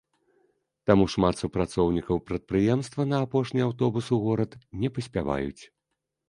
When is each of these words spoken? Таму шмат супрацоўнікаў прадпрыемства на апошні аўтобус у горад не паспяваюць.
Таму 0.91 1.03
шмат 1.15 1.35
супрацоўнікаў 1.41 2.21
прадпрыемства 2.29 3.01
на 3.11 3.19
апошні 3.27 3.61
аўтобус 3.67 4.09
у 4.19 4.21
горад 4.25 4.57
не 4.83 4.89
паспяваюць. 4.97 5.63